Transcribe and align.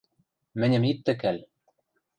–Мӹньӹм 0.59 0.83
ит 0.91 0.99
тӹкал... 1.05 1.37